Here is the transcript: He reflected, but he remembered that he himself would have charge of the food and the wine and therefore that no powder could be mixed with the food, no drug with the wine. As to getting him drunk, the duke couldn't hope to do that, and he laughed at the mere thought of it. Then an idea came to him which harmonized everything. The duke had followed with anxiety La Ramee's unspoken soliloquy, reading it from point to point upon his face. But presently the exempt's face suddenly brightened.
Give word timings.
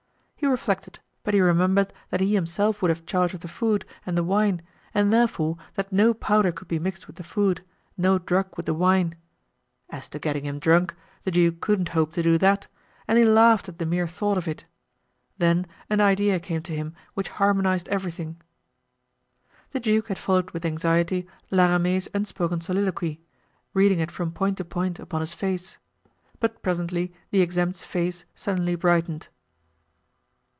He 0.43 0.47
reflected, 0.47 0.97
but 1.21 1.35
he 1.35 1.39
remembered 1.39 1.93
that 2.09 2.19
he 2.19 2.33
himself 2.33 2.81
would 2.81 2.89
have 2.89 3.05
charge 3.05 3.35
of 3.35 3.41
the 3.41 3.47
food 3.47 3.85
and 4.07 4.17
the 4.17 4.23
wine 4.23 4.63
and 4.91 5.13
therefore 5.13 5.55
that 5.75 5.93
no 5.93 6.15
powder 6.15 6.51
could 6.51 6.67
be 6.67 6.79
mixed 6.79 7.05
with 7.05 7.17
the 7.17 7.23
food, 7.23 7.63
no 7.95 8.17
drug 8.17 8.57
with 8.57 8.65
the 8.65 8.73
wine. 8.73 9.13
As 9.91 10.09
to 10.09 10.17
getting 10.19 10.43
him 10.45 10.57
drunk, 10.57 10.95
the 11.23 11.29
duke 11.29 11.61
couldn't 11.61 11.89
hope 11.89 12.11
to 12.13 12.23
do 12.23 12.39
that, 12.39 12.65
and 13.07 13.19
he 13.19 13.23
laughed 13.23 13.69
at 13.69 13.77
the 13.77 13.85
mere 13.85 14.07
thought 14.07 14.35
of 14.35 14.47
it. 14.47 14.65
Then 15.37 15.67
an 15.91 16.01
idea 16.01 16.39
came 16.39 16.63
to 16.63 16.75
him 16.75 16.95
which 17.13 17.29
harmonized 17.29 17.87
everything. 17.89 18.41
The 19.73 19.79
duke 19.79 20.07
had 20.07 20.17
followed 20.17 20.49
with 20.51 20.65
anxiety 20.65 21.27
La 21.51 21.67
Ramee's 21.73 22.07
unspoken 22.15 22.61
soliloquy, 22.61 23.21
reading 23.75 23.99
it 23.99 24.09
from 24.09 24.31
point 24.31 24.57
to 24.57 24.65
point 24.65 24.99
upon 24.99 25.21
his 25.21 25.35
face. 25.35 25.77
But 26.39 26.63
presently 26.63 27.13
the 27.29 27.41
exempt's 27.41 27.83
face 27.83 28.25
suddenly 28.33 28.73
brightened. 28.73 29.27